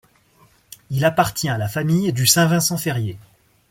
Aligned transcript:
Il 0.89 1.05
appartient 1.05 1.47
à 1.47 1.59
la 1.59 1.67
famille 1.69 2.11
du 2.11 2.25
saint 2.25 2.47
Vincent 2.47 2.75
Ferrier. 2.77 3.19